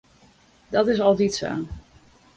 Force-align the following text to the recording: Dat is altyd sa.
Dat 0.69 0.87
is 0.87 0.99
altyd 0.99 1.33
sa. 1.35 1.51